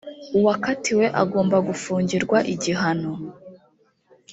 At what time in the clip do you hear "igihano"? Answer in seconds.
2.53-3.11